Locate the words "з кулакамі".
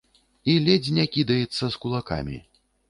1.67-2.45